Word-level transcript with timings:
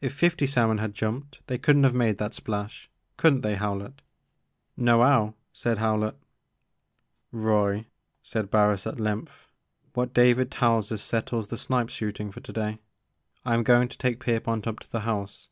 If 0.00 0.12
fifty 0.14 0.46
salmon 0.46 0.78
had 0.78 0.94
jumped 0.94 1.46
they 1.46 1.56
could 1.56 1.76
n't 1.76 1.84
have 1.84 1.94
made 1.94 2.18
that 2.18 2.34
splash. 2.34 2.90
Could 3.16 3.34
n't 3.34 3.42
they, 3.42 3.54
Howlett?" 3.54 3.94
*• 3.94 4.02
No 4.76 5.00
'ow," 5.00 5.34
said 5.52 5.78
Howlett. 5.78 6.16
Roy," 7.30 7.86
said 8.20 8.50
Barris 8.50 8.84
at 8.84 8.98
length, 8.98 9.46
what 9.94 10.12
David 10.12 10.50
tells 10.50 10.90
us 10.90 11.02
settles 11.02 11.46
the 11.46 11.56
snipe 11.56 11.88
shooting 11.88 12.32
for 12.32 12.40
to 12.40 12.52
day. 12.52 12.80
I 13.44 13.54
am 13.54 13.62
going 13.62 13.86
to 13.86 13.96
take 13.96 14.18
Pierpont 14.18 14.66
up 14.66 14.80
to 14.80 14.90
the 14.90 15.00
house. 15.02 15.50